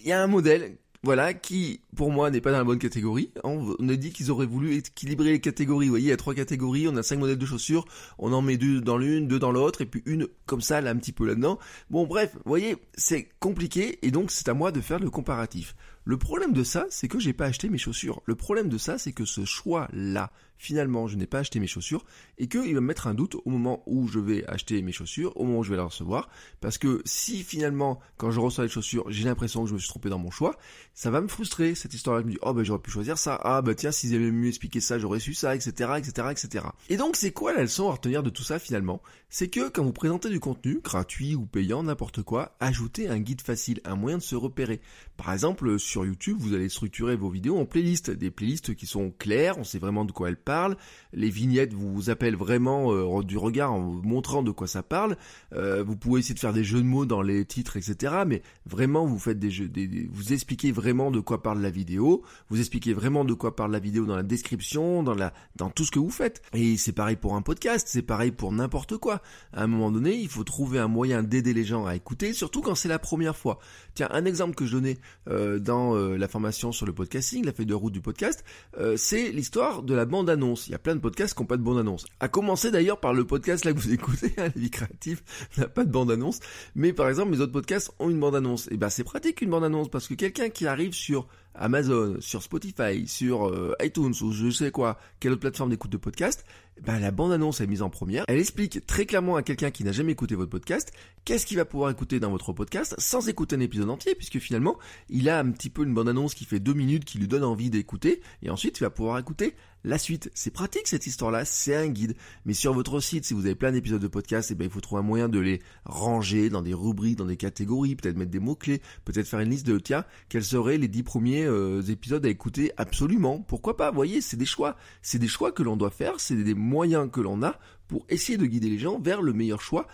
il 0.03 0.09
y 0.09 0.13
a 0.13 0.23
un 0.23 0.29
modèle 0.29 0.77
voilà, 1.03 1.33
qui 1.33 1.81
pour 1.97 2.11
moi 2.11 2.31
n'est 2.31 2.43
pas 2.43 2.53
dans 2.53 2.59
la 2.59 2.65
bonne 2.65 2.79
catégorie. 2.79 3.33
On 3.43 3.89
a 3.89 3.97
dit 3.97 4.13
qu'ils 4.13 4.31
auraient 4.31 4.47
voulu 4.47 4.77
équilibrer 4.77 5.33
les 5.33 5.41
catégories. 5.41 5.87
Vous 5.87 5.93
voyez, 5.93 6.07
il 6.07 6.11
y 6.11 6.13
a 6.13 6.17
trois 6.17 6.35
catégories, 6.35 6.89
on 6.89 6.97
a 6.97 7.03
cinq 7.03 7.19
modèles 7.19 7.39
de 7.39 7.47
chaussures, 7.47 7.87
on 8.19 8.33
en 8.33 8.43
met 8.43 8.59
deux 8.59 8.81
dans 8.81 8.99
l'une, 8.99 9.27
deux 9.27 9.39
dans 9.39 9.53
l'autre, 9.53 9.81
et 9.81 9.87
puis 9.87 10.03
une 10.05 10.29
comme 10.47 10.61
ça, 10.61 10.81
là, 10.81 10.91
un 10.91 10.97
petit 10.97 11.13
peu 11.13 11.27
là-dedans. 11.27 11.59
Bon, 11.89 12.07
bref, 12.07 12.33
vous 12.35 12.43
voyez, 12.45 12.77
c'est 12.95 13.29
compliqué, 13.41 13.99
et 14.03 14.11
donc 14.11 14.31
c'est 14.31 14.49
à 14.49 14.55
moi 14.55 14.73
de 14.73 14.81
faire 14.81 14.99
le 14.99 15.11
comparatif. 15.11 15.75
Le 16.05 16.17
problème 16.17 16.53
de 16.53 16.65
ça, 16.65 16.87
c'est 16.89 17.09
que 17.09 17.19
j'ai 17.19 17.33
pas 17.33 17.47
acheté 17.47 17.69
mes 17.69 17.79
chaussures. 17.79 18.23
Le 18.25 18.35
problème 18.35 18.69
de 18.69 18.79
ça, 18.79 18.97
c'est 18.97 19.13
que 19.13 19.25
ce 19.25 19.45
choix-là, 19.45 20.33
finalement, 20.57 21.09
je 21.09 21.17
n'ai 21.17 21.27
pas 21.27 21.39
acheté 21.39 21.59
mes 21.61 21.67
chaussures 21.67 22.05
et 22.39 22.47
qu'il 22.47 22.75
va 22.75 22.81
me 22.81 22.87
mettre 22.87 23.07
un 23.07 23.15
doute 23.15 23.37
au 23.45 23.51
moment 23.51 23.83
où 23.87 24.09
je 24.09 24.19
vais 24.19 24.47
acheter 24.47 24.81
mes 24.83 24.93
chaussures, 24.93 25.35
au 25.37 25.45
moment 25.45 25.61
où 25.61 25.63
je 25.63 25.71
vais 25.71 25.77
les 25.77 25.83
recevoir. 25.83 26.29
Parce 26.61 26.79
que 26.79 27.01
si 27.05 27.43
finalement, 27.43 28.01
quand 28.19 28.31
je 28.31 28.41
reçois 28.41 28.65
les 28.65 28.71
chaussures, 28.71 29.05
j'ai 29.11 29.25
l'impression 29.25 29.63
que 29.63 29.69
je 29.71 29.75
me 29.75 29.79
suis 29.79 29.89
trompé 29.89 30.11
dans 30.11 30.19
mon 30.19 30.31
choix, 30.31 30.57
ça 30.95 31.11
va 31.11 31.21
me 31.23 31.29
frustrer. 31.29 31.75
Cette 31.75 31.95
histoire-là 31.95 32.23
me 32.25 32.31
dit, 32.31 32.39
oh 32.43 32.53
ben 32.53 32.63
j'aurais 32.63 32.81
pu 32.81 32.91
choisir 32.91 33.17
ça. 33.17 33.41
Ah 33.43 33.63
ben 33.63 33.75
tiens, 33.75 33.91
s'ils 33.91 34.15
avaient 34.15 34.31
mieux 34.31 34.49
expliqué 34.49 34.81
ça, 34.81 34.99
j'aurais 34.99 35.21
su 35.21 35.33
ça, 35.33 35.55
etc., 35.55 35.93
etc., 35.97 36.29
etc. 36.31 36.67
Et 36.91 36.99
donc, 36.99 37.17
c'est 37.17 37.33
quoi 37.33 37.55
la 37.55 37.63
leçon 37.63 37.89
à 37.89 37.93
retenir 37.93 38.23
de 38.23 38.31
tout 38.31 38.43
ça 38.43 38.59
finalement? 38.59 39.03
C'est 39.31 39.49
que 39.49 39.69
quand 39.69 39.85
vous 39.85 39.93
présentez 39.93 40.29
du 40.29 40.41
contenu, 40.41 40.81
gratuit 40.83 41.35
ou 41.35 41.47
payant, 41.47 41.83
n'importe 41.83 42.23
quoi, 42.23 42.57
ajoutez 42.61 43.09
un 43.09 43.19
guide 43.19 43.41
facile, 43.41 43.81
un 43.85 43.95
moyen 43.95 44.19
de 44.19 44.23
se 44.23 44.35
repérer. 44.35 44.81
Par 45.17 45.33
exemple, 45.33 45.79
sur 45.91 46.07
YouTube, 46.07 46.37
vous 46.39 46.55
allez 46.55 46.69
structurer 46.69 47.17
vos 47.17 47.29
vidéos 47.29 47.59
en 47.59 47.67
playlists, 47.67 48.11
des 48.11 48.31
playlists 48.31 48.75
qui 48.75 48.87
sont 48.87 49.11
claires, 49.11 49.59
on 49.59 49.65
sait 49.65 49.79
vraiment 49.79 50.05
de 50.05 50.13
quoi 50.13 50.29
elles 50.29 50.37
parlent. 50.37 50.77
Les 51.13 51.31
vignettes 51.31 51.75
vous 51.75 52.11
appellent 52.11 52.37
vraiment 52.37 52.93
euh, 52.93 53.23
du 53.23 53.37
regard 53.37 53.73
en 53.73 53.81
vous 53.81 54.03
montrant 54.03 54.43
de 54.43 54.53
quoi 54.53 54.69
ça 54.69 54.85
parle. 54.85 55.17
Euh, 55.53 55.83
vous 55.83 55.97
pouvez 55.97 56.21
essayer 56.21 56.35
de 56.35 56.39
faire 56.39 56.53
des 56.53 56.63
jeux 56.63 56.79
de 56.79 56.87
mots 56.87 57.07
dans 57.07 57.23
les 57.23 57.45
titres, 57.45 57.77
etc. 57.77 58.23
Mais 58.27 58.43
vraiment, 58.67 59.05
vous 59.05 59.19
faites 59.19 59.39
des 59.41 59.51
jeux, 59.51 59.71
vous 60.11 60.33
expliquez 60.33 60.71
vraiment 60.71 61.11
de 61.11 61.19
quoi 61.19 61.43
parle 61.43 61.61
la 61.61 61.71
vidéo. 61.71 62.23
Vous 62.49 62.61
expliquez 62.61 62.93
vraiment 62.93 63.25
de 63.25 63.35
quoi 63.35 63.57
parle 63.57 63.73
la 63.73 63.81
vidéo 63.81 64.07
dans 64.07 64.17
la 64.17 64.23
description, 64.23 65.03
dans 65.03 65.15
la, 65.15 65.33
dans 65.57 65.71
tout 65.71 65.85
ce 65.85 65.91
que 65.91 65.99
vous 65.99 66.11
faites. 66.11 66.41
Et 66.55 66.77
c'est 66.77 66.93
pareil 66.93 67.17
pour 67.17 67.35
un 67.35 67.43
podcast, 67.43 67.89
c'est 67.91 68.03
pareil 68.03 68.31
pour 68.31 68.53
n'importe 68.53 68.97
quoi. 68.97 69.23
À 69.53 69.65
un 69.65 69.67
moment 69.67 69.91
donné, 69.91 70.15
il 70.15 70.29
faut 70.29 70.45
trouver 70.45 70.79
un 70.79 70.89
moyen 70.89 71.25
d'aider 71.25 71.53
les 71.53 71.65
gens 71.65 71.87
à 71.87 71.97
écouter, 71.97 72.33
surtout 72.33 72.61
quand 72.61 72.77
c'est 72.77 72.89
la 72.89 73.01
première 73.01 73.37
fois. 73.37 73.59
Tiens, 73.95 74.09
un 74.13 74.25
exemple 74.25 74.55
que 74.55 74.67
je 74.67 74.77
donnais 74.77 74.99
euh, 75.29 75.59
dans 75.59 75.80
euh, 75.95 76.17
la 76.17 76.29
formation 76.29 76.73
sur 76.73 76.87
le 76.87 76.93
podcasting, 76.93 77.45
la 77.45 77.53
feuille 77.53 77.67
de 77.67 77.75
route 77.75 77.93
du 77.93 78.01
podcast, 78.01 78.45
euh, 78.79 78.97
c'est 78.97 79.33
l'histoire 79.33 79.83
de 79.83 79.95
la 79.95 80.05
bande-annonce. 80.05 80.69
Il 80.69 80.73
y 80.73 80.75
a 80.75 80.79
plein 80.79 80.95
de 80.95 81.01
podcasts 81.01 81.35
qui 81.35 81.43
n'ont 81.43 81.47
pas 81.47 81.57
de 81.57 81.63
bande-annonce. 81.63 82.07
À 82.21 82.29
commencer 82.29 82.71
d'ailleurs 82.71 83.01
par 83.01 83.15
le 83.15 83.27
podcast 83.27 83.65
là 83.65 83.73
que 83.73 83.79
vous 83.79 83.93
écoutez, 83.93 84.33
hein, 84.39 84.45
la 84.55 84.61
vie 84.61 84.71
créative 84.71 85.23
n'a 85.59 85.69
pas 85.69 85.85
de 85.85 85.91
bande-annonce, 85.91 86.41
mais 86.75 86.93
par 86.93 87.09
exemple 87.09 87.31
mes 87.31 87.41
autres 87.41 87.53
podcasts 87.53 87.91
ont 87.99 88.11
une 88.11 88.21
bande-annonce. 88.21 88.69
Et 88.71 88.77
ben 88.77 88.91
c'est 88.91 89.05
pratique 89.05 89.43
une 89.43 89.51
bande-annonce 89.51 89.89
parce 89.89 90.09
que 90.09 90.15
quelqu'un 90.15 90.51
qui 90.51 90.67
arrive 90.67 90.93
sur 90.93 91.27
Amazon, 91.55 92.17
sur 92.21 92.43
Spotify, 92.43 93.07
sur 93.07 93.53
iTunes 93.83 94.15
ou 94.23 94.33
je 94.33 94.51
sais 94.51 94.71
quoi, 94.71 94.99
quelle 95.19 95.33
autre 95.33 95.41
plateforme 95.41 95.71
d'écoute 95.71 95.91
de 95.91 95.97
podcast, 95.97 96.45
ben, 96.85 96.99
la 96.99 97.11
bande-annonce 97.11 97.61
est 97.61 97.67
mise 97.67 97.83
en 97.83 97.91
première. 97.91 98.25
Elle 98.29 98.39
explique 98.39 98.87
très 98.87 99.07
clairement 99.07 99.37
à 99.37 99.43
quelqu'un 99.43 99.71
qui 99.71 99.85
n'a 99.85 99.93
jamais 99.93 100.13
écouté 100.13 100.35
votre 100.35 100.51
podcast 100.51 100.93
qu'est-ce 101.25 101.47
qu'il 101.47 101.59
va 101.59 101.65
pouvoir 101.65 101.91
écouter 101.91 102.21
dans 102.21 102.31
votre 102.31 102.53
podcast 102.53 102.95
sans 102.99 103.29
écouter 103.29 103.57
un 103.57 103.61
épisode 103.61 103.91
entier, 103.91 104.15
puisque 104.15 104.39
finalement, 104.39 104.79
il 105.09 105.29
a 105.29 105.39
un 105.39 105.51
petit 105.51 105.71
peu 105.71 105.85
une 105.85 105.95
bande-annonce 105.95 106.35
qui 106.35 106.45
fait 106.45 106.61
deux 106.61 106.75
minutes, 106.75 107.05
qui 107.05 107.19
lui 107.19 107.29
donne 107.29 107.45
envie 107.45 107.71
d'écouter, 107.71 108.21
et 108.43 108.51
ensuite, 108.51 108.79
il 108.79 108.83
va 108.83 108.91
pouvoir 108.91 109.19
écouter 109.19 109.55
la 109.85 109.99
suite. 109.99 110.31
C'est 110.35 110.51
pratique 110.51 110.87
cette 110.87 111.07
histoire-là, 111.07 111.45
c'est 111.45 111.75
un 111.75 111.89
guide. 111.89 112.15
Mais 112.45 112.55
sur 112.55 112.73
votre 112.73 113.01
site, 113.01 113.25
si 113.25 113.35
vous 113.35 113.47
avez 113.47 113.55
plein 113.55 113.73
d'épisodes 113.73 114.01
de 114.01 114.09
podcast, 114.09 114.51
eh 114.51 114.55
ben, 114.55 114.65
il 114.65 114.71
faut 114.71 114.81
trouver 114.81 115.01
un 115.01 115.05
moyen 115.05 115.29
de 115.29 115.39
les 115.39 115.61
ranger 115.85 116.51
dans 116.51 116.63
des 116.63 116.75
rubriques, 116.75 117.17
dans 117.17 117.27
des 117.27 117.37
catégories, 117.37 117.97
peut-être 117.97 118.17
mettre 118.17 118.31
des 118.31 118.41
mots-clés, 118.41 118.81
peut-être 119.05 119.27
faire 119.27 119.41
une 119.41 119.51
liste 119.51 119.67
de, 119.67 119.79
tiens, 119.79 120.05
quels 120.29 120.45
seraient 120.45 120.79
les 120.79 120.89
dix 120.89 121.03
premiers 121.03 121.45
euh, 121.45 121.83
épisodes 121.83 122.25
à 122.25 122.29
écouter? 122.29 122.73
Absolument. 122.77 123.41
Pourquoi 123.41 123.77
pas, 123.77 123.91
vous 123.91 123.97
voyez, 123.97 124.21
c'est 124.21 124.37
des 124.37 124.47
choix. 124.47 124.77
C'est 125.03 125.19
des 125.19 125.29
choix 125.29 125.53
que 125.53 125.63
l'on 125.63 125.77
doit 125.77 125.91
faire, 125.91 126.21
c'est 126.21 126.37
des 126.37 126.55
moyens 126.55 127.11
que 127.11 127.21
l'on 127.21 127.43
a 127.43 127.59
pour 127.89 128.07
essayer 128.09 128.39
de 128.39 128.47
guider 128.47 128.71
les 128.71 128.79
gens 128.79 129.01
vers 129.01 129.23
le 129.23 129.33
meilleur 129.33 129.61
choix. 129.61 129.87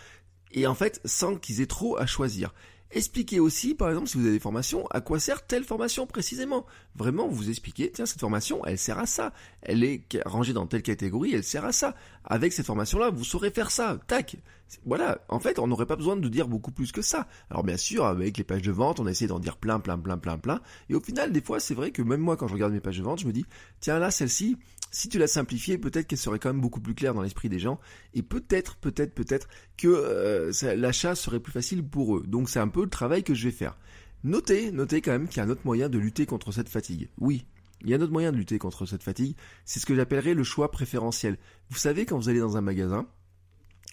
Et 0.52 0.66
en 0.66 0.74
fait, 0.74 1.00
sans 1.04 1.36
qu'ils 1.36 1.60
aient 1.60 1.66
trop 1.66 1.98
à 1.98 2.06
choisir. 2.06 2.54
Expliquez 2.92 3.40
aussi, 3.40 3.74
par 3.74 3.88
exemple, 3.88 4.08
si 4.08 4.16
vous 4.16 4.24
avez 4.24 4.34
des 4.34 4.40
formations, 4.40 4.86
à 4.88 5.00
quoi 5.00 5.18
sert 5.18 5.46
telle 5.46 5.64
formation 5.64 6.06
précisément. 6.06 6.66
Vraiment, 6.94 7.26
vous 7.28 7.50
expliquez, 7.50 7.90
tiens, 7.90 8.06
cette 8.06 8.20
formation, 8.20 8.64
elle 8.64 8.78
sert 8.78 8.98
à 8.98 9.06
ça. 9.06 9.32
Elle 9.62 9.82
est 9.82 10.02
rangée 10.24 10.52
dans 10.52 10.66
telle 10.66 10.82
catégorie, 10.82 11.34
elle 11.34 11.44
sert 11.44 11.64
à 11.64 11.72
ça. 11.72 11.94
Avec 12.24 12.52
cette 12.52 12.66
formation-là, 12.66 13.10
vous 13.10 13.24
saurez 13.24 13.50
faire 13.50 13.70
ça. 13.70 13.98
Tac. 14.06 14.36
Voilà. 14.84 15.18
En 15.28 15.38
fait, 15.40 15.58
on 15.58 15.66
n'aurait 15.66 15.86
pas 15.86 15.96
besoin 15.96 16.16
de 16.16 16.28
dire 16.28 16.48
beaucoup 16.48 16.72
plus 16.72 16.92
que 16.92 17.02
ça. 17.02 17.26
Alors 17.50 17.64
bien 17.64 17.76
sûr, 17.76 18.04
avec 18.04 18.38
les 18.38 18.44
pages 18.44 18.62
de 18.62 18.72
vente, 18.72 19.00
on 19.00 19.06
a 19.06 19.10
essayé 19.10 19.28
d'en 19.28 19.38
dire 19.38 19.56
plein, 19.56 19.80
plein, 19.80 19.98
plein, 19.98 20.18
plein, 20.18 20.38
plein. 20.38 20.60
Et 20.88 20.94
au 20.94 21.00
final, 21.00 21.32
des 21.32 21.40
fois, 21.40 21.60
c'est 21.60 21.74
vrai 21.74 21.90
que 21.90 22.02
même 22.02 22.20
moi, 22.20 22.36
quand 22.36 22.48
je 22.48 22.54
regarde 22.54 22.72
mes 22.72 22.80
pages 22.80 22.98
de 22.98 23.04
vente, 23.04 23.20
je 23.20 23.26
me 23.26 23.32
dis, 23.32 23.46
tiens, 23.80 23.98
là, 23.98 24.10
celle-ci, 24.10 24.56
si 24.96 25.10
tu 25.10 25.19
la 25.19 25.26
simplifiais, 25.26 25.76
peut-être 25.76 26.06
qu'elle 26.06 26.19
serait 26.19 26.38
quand 26.38 26.48
même 26.48 26.62
beaucoup 26.62 26.81
plus 26.81 26.94
claire 26.94 27.12
dans 27.12 27.20
l'esprit 27.20 27.50
des 27.50 27.58
gens. 27.58 27.78
Et 28.14 28.22
peut-être, 28.22 28.76
peut-être, 28.76 29.14
peut-être 29.14 29.46
que 29.76 29.88
euh, 29.88 30.50
l'achat 30.75 31.14
serait 31.14 31.38
plus 31.38 31.52
facile 31.52 31.87
pour 31.87 32.16
eux. 32.16 32.25
Donc 32.26 32.49
c'est 32.49 32.61
un 32.61 32.68
peu 32.68 32.82
le 32.82 32.88
travail 32.88 33.23
que 33.23 33.35
je 33.35 33.44
vais 33.44 33.54
faire. 33.54 33.76
Notez, 34.25 34.73
notez 34.73 35.02
quand 35.02 35.11
même 35.11 35.28
qu'il 35.28 35.37
y 35.37 35.40
a 35.40 35.44
un 35.44 35.50
autre 35.50 35.61
moyen 35.66 35.90
de 35.90 35.99
lutter 35.99 36.25
contre 36.25 36.50
cette 36.50 36.70
fatigue. 36.70 37.11
Oui, 37.18 37.44
il 37.82 37.90
y 37.90 37.92
a 37.92 37.99
un 37.99 38.00
autre 38.00 38.12
moyen 38.12 38.32
de 38.32 38.38
lutter 38.38 38.59
contre 38.59 38.87
cette 38.87 39.02
fatigue, 39.02 39.37
c'est 39.66 39.80
ce 39.80 39.85
que 39.85 39.94
j'appellerais 39.94 40.32
le 40.32 40.44
choix 40.44 40.70
préférentiel. 40.70 41.37
Vous 41.68 41.76
savez, 41.76 42.06
quand 42.06 42.16
vous 42.16 42.30
allez 42.30 42.40
dans 42.40 42.56
un 42.56 42.62
magasin, 42.62 43.06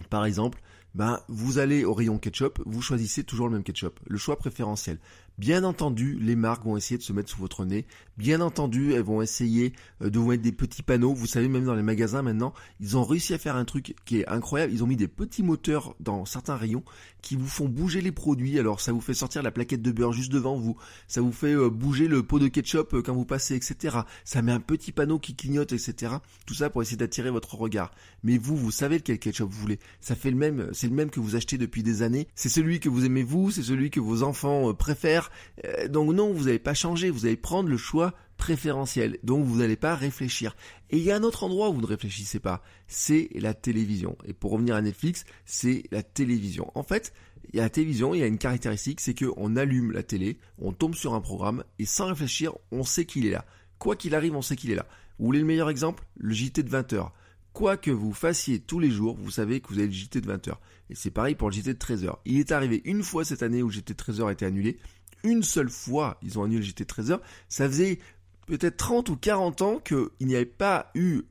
par 0.10 0.24
exemple, 0.24 0.62
ben, 0.96 1.20
vous 1.27 1.58
allez 1.58 1.84
au 1.84 1.94
rayon 1.94 2.18
ketchup, 2.18 2.62
vous 2.66 2.82
choisissez 2.82 3.25
toujours 3.25 3.48
le 3.48 3.54
même 3.56 3.63
ketchup, 3.63 4.00
le 4.08 4.18
choix 4.18 4.38
préférentiel. 4.38 5.00
Bien 5.40 5.63
entendu, 5.63 6.20
les 6.22 6.36
marques 6.36 6.63
vont 6.63 6.78
essayer 6.78 7.00
de 7.00 7.04
se 7.04 7.12
mettre 7.12 7.32
sous 7.32 7.40
votre 7.40 7.66
nez. 7.66 7.88
Bien 8.18 8.40
entendu, 8.40 8.94
elles 8.94 9.02
vont 9.02 9.24
essayer 9.24 9.74
euh, 10.04 10.12
de 10.12 10.20
vous 10.20 10.30
mettre 10.30 10.44
des 10.44 10.52
petits 10.52 10.84
panneaux. 10.84 11.16
Vous 11.16 11.25
savez, 11.25 11.48
même 11.48 11.66
dans 11.66 11.74
les 11.74 11.82
magasins 11.82 12.22
maintenant, 12.22 12.54
ils 12.80 12.98
ont 12.98 13.04
réussi 13.04 13.34
à 13.34 13.40
faire 13.40 13.56
un 13.56 13.66
truc 13.66 13.96
qui 14.06 14.20
est 14.20 14.28
incroyable. 14.28 14.72
Ils 14.72 14.84
ont 14.84 14.88
mis 14.88 14.96
des 14.96 15.08
petits 15.08 15.42
moteurs 15.42 15.96
dans 16.00 16.25
certains 16.25 16.56
rayons 16.56 16.84
qui 17.24 17.36
vous 17.36 17.48
font 17.48 17.68
bouger 17.68 18.02
les 18.02 18.12
produits. 18.12 18.60
Alors, 18.60 18.80
ça 18.80 18.92
vous 18.92 19.02
fait 19.02 19.16
sortir 19.16 19.42
la 19.42 19.50
plaquette 19.50 19.82
de 19.82 19.92
beurre 19.92 20.13
juste 20.13 20.32
devant 20.32 20.56
vous. 20.56 20.78
Ça 21.08 21.22
vous 21.22 21.32
fait 21.32 21.56
euh, 21.56 21.72
bouger 21.72 22.08
le 22.08 22.22
pot 22.22 22.38
de 22.38 22.48
ketchup 22.48 22.94
euh, 22.94 23.02
quand 23.02 23.16
vous 23.16 23.25
passez, 23.25 23.56
etc. 23.56 24.02
Ça 24.25 24.44
met 24.44 24.52
un 24.52 24.60
petit 24.60 24.92
panneau 24.92 25.18
qui 25.18 25.36
clignote, 25.36 25.72
etc. 25.72 26.13
Tout 26.46 26.54
ça 26.54 26.70
pour 26.70 26.84
essayer 26.84 26.98
d'attirer 26.98 27.32
votre 27.32 27.56
regard. 27.56 27.92
Mais 28.22 28.38
vous, 28.38 28.56
vous 28.56 28.72
savez 28.72 28.98
lequel 28.98 29.18
ketchup 29.18 29.50
vous 29.50 29.60
voulez. 29.60 29.80
Ça 30.00 30.13
fait 30.13 30.30
le 30.30 30.38
même, 30.38 30.70
c'est 30.74 30.88
le 30.88 30.94
même 30.94 31.10
que 31.10 31.20
vous 31.20 31.36
achetez 31.36 31.58
depuis 31.58 31.82
des 31.82 32.04
années. 32.04 32.28
C'est 32.36 32.50
celui 32.50 32.80
que 32.80 32.90
vous 32.90 33.04
aimez 33.04 33.24
vous, 33.24 33.50
c'est 33.50 33.63
celui 33.63 33.90
que 33.90 34.00
vos 34.00 34.22
enfants 34.22 34.72
préfèrent 34.75 35.23
euh, 35.65 35.88
donc 35.88 36.13
non, 36.13 36.32
vous 36.34 36.46
n'allez 36.46 36.60
pas 36.60 36.74
changer, 36.74 37.10
vous 37.10 37.25
allez 37.25 37.38
prendre 37.38 37.70
le 37.70 37.77
choix 37.77 38.13
préférentiel. 38.38 39.20
Donc 39.24 39.46
vous 39.46 39.60
n'allez 39.60 39.75
pas 39.75 39.96
réfléchir. 39.96 40.56
Et 40.89 40.98
il 40.98 41.03
y 41.03 41.12
a 41.12 41.15
un 41.15 41.24
autre 41.24 41.44
endroit 41.44 41.70
où 41.70 41.74
vous 41.74 41.82
ne 41.82 41.88
réfléchissez 41.88 42.39
pas, 42.39 42.62
c'est 42.88 43.30
la 43.36 43.53
télévision. 43.53 44.18
Et 44.25 44.34
pour 44.34 44.51
revenir 44.51 44.75
à 44.75 44.82
Netflix, 44.82 45.25
c'est 45.46 45.84
la 45.92 46.03
télévision. 46.03 46.72
En 46.75 46.84
fait, 46.84 47.13
il 47.51 47.58
y 47.58 47.60
a 47.60 47.63
la 47.63 47.70
télévision, 47.70 48.13
il 48.13 48.20
y 48.20 48.24
a 48.24 48.27
une 48.27 48.38
caractéristique, 48.38 49.00
c'est 49.00 49.18
qu'on 49.18 49.56
allume 49.56 49.92
la 49.92 50.03
télé, 50.03 50.38
on 50.60 50.72
tombe 50.72 50.96
sur 50.96 51.13
un 51.13 51.22
programme, 51.22 51.63
et 51.80 51.86
sans 51.86 52.08
réfléchir, 52.08 52.53
on 52.72 52.84
sait 52.84 53.06
qu'il 53.06 53.25
est 53.25 53.32
là. 53.32 53.46
Quoi 53.80 53.96
qu'il 53.96 54.15
arrive, 54.15 54.36
on 54.36 54.42
sait 54.42 54.56
qu'il 54.56 54.72
est 54.72 54.75
là. 54.75 54.88
Vous 55.20 55.25
voulez 55.25 55.39
le 55.39 55.46
meilleur 55.46 55.70
exemple? 55.70 56.06
Le 56.15 56.34
JT 56.34 56.63
de 56.63 56.70
20h. 56.70 57.12
Quoi 57.53 57.77
que 57.77 57.92
vous 57.92 58.13
fassiez 58.13 58.60
tous 58.60 58.80
les 58.80 58.89
jours, 58.89 59.15
vous 59.15 59.30
savez 59.30 59.62
que 59.62 59.70
vous 59.70 59.77
avez 59.77 59.88
le 59.88 59.94
JT 59.94 60.22
de 60.22 60.32
20h. 60.32 60.53
Et 60.89 60.96
c'est 60.96 61.12
pareil 61.12 61.36
pour 61.36 61.50
le 61.50 61.56
JT 61.56 61.74
de 61.74 61.80
13h. 61.80 62.15
Il 62.25 62.39
est 62.39 62.51
arrivé 62.51 62.82
une 62.86 63.03
fois 63.03 63.24
cette 63.24 63.44
année 63.44 63.62
où 63.62 63.68
le 63.68 63.74
JT 63.74 63.94
de 63.94 64.03
13h 64.03 64.27
a 64.27 64.32
été 64.32 64.46
annulé 64.46 64.80
une 65.24 65.44
seule 65.44 65.70
fois, 65.70 66.18
ils 66.22 66.38
ont 66.38 66.44
annulé 66.44 66.60
le 66.60 66.65
JT 66.65 66.84
13h, 66.84 67.20
ça 67.50 67.68
faisait 67.68 68.00
peut-être 68.48 68.77
30 68.77 69.10
ou 69.10 69.15
40 69.15 69.62
ans 69.62 69.80
qu'il 69.80 70.10
n'y 70.22 70.36
avait 70.36 70.46
pas 70.46 70.92
eu 70.96 71.24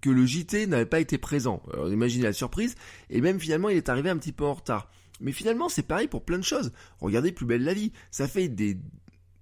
que 0.00 0.10
le 0.10 0.26
JT 0.26 0.66
n'avait 0.66 0.86
pas 0.86 1.00
été 1.00 1.18
présent. 1.18 1.62
Alors, 1.72 1.90
imaginez 1.90 2.24
la 2.24 2.32
surprise, 2.32 2.74
et 3.10 3.20
même 3.20 3.40
finalement 3.40 3.68
il 3.68 3.76
est 3.76 3.88
arrivé 3.88 4.10
un 4.10 4.18
petit 4.18 4.32
peu 4.32 4.44
en 4.44 4.54
retard. 4.54 4.90
Mais 5.20 5.32
finalement 5.32 5.68
c'est 5.68 5.82
pareil 5.82 6.08
pour 6.08 6.24
plein 6.24 6.38
de 6.38 6.44
choses. 6.44 6.72
Regardez 7.00 7.32
Plus 7.32 7.46
belle 7.46 7.64
la 7.64 7.74
vie, 7.74 7.92
ça 8.10 8.28
fait 8.28 8.48
des 8.48 8.76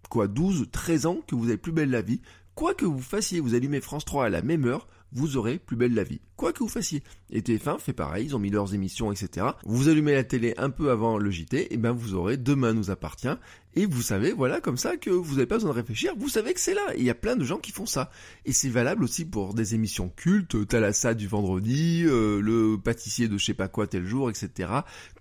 quoi 0.09 0.29
12, 0.29 0.69
13 0.71 1.07
ans 1.07 1.21
que 1.27 1.35
vous 1.35 1.49
avez 1.49 1.57
Plus 1.57 1.73
belle 1.73 1.91
la 1.91 2.03
vie. 2.03 2.21
Quoi 2.55 2.75
que 2.75 2.85
vous 2.85 3.01
fassiez, 3.01 3.41
vous 3.41 3.55
allumez 3.55 3.81
France 3.81 4.05
3 4.05 4.27
à 4.27 4.29
la 4.29 4.43
même 4.43 4.67
heure, 4.67 4.87
vous 5.13 5.37
aurez 5.37 5.59
plus 5.59 5.77
belle 5.77 5.95
la 5.95 6.05
vie. 6.05 6.21
Quoi 6.37 6.53
que 6.53 6.61
vous 6.61 6.69
fassiez. 6.69 7.03
Et 7.33 7.41
TF1 7.41 7.79
fait 7.79 7.93
pareil, 7.93 8.27
ils 8.27 8.37
ont 8.37 8.39
mis 8.39 8.51
leurs 8.51 8.75
émissions, 8.75 9.11
etc. 9.11 9.47
Vous 9.65 9.89
allumez 9.89 10.13
la 10.13 10.25
télé 10.25 10.55
un 10.59 10.71
peu 10.71 10.91
avant 10.91 11.19
le 11.19 11.31
JT, 11.31 11.73
et 11.73 11.77
ben 11.79 11.93
vous 11.93 12.15
aurez 12.15 12.37
Demain 12.37 12.75
nous 12.75 12.91
appartient. 12.91 13.35
Et 13.75 13.87
vous 13.87 14.03
savez, 14.03 14.33
voilà, 14.33 14.61
comme 14.61 14.77
ça, 14.77 14.99
que 14.99 15.09
vous 15.09 15.37
n'avez 15.37 15.47
pas 15.47 15.55
besoin 15.55 15.71
de 15.71 15.77
réfléchir, 15.77 16.13
vous 16.19 16.29
savez 16.29 16.53
que 16.53 16.61
c'est 16.61 16.75
là. 16.75 16.95
Et 16.95 16.99
il 16.99 17.05
y 17.05 17.11
a 17.11 17.15
plein 17.15 17.37
de 17.37 17.45
gens 17.45 17.57
qui 17.57 17.73
font 17.73 17.87
ça. 17.87 18.11
Et 18.45 18.53
c'est 18.53 18.69
valable 18.69 19.03
aussi 19.03 19.25
pour 19.25 19.55
des 19.55 19.75
émissions 19.75 20.11
cultes, 20.15 20.67
Talassa 20.69 21.15
du 21.15 21.27
vendredi, 21.27 22.05
euh, 22.05 22.41
le 22.43 22.77
pâtissier 22.77 23.29
de 23.29 23.39
je 23.39 23.45
sais 23.47 23.55
pas 23.55 23.69
quoi 23.69 23.87
tel 23.87 24.07
jour, 24.07 24.29
etc. 24.29 24.71